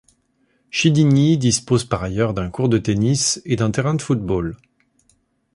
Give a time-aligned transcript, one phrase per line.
[0.71, 4.57] Chédigny dispose par ailleurs d'un court de tennis et d'un terrain de football.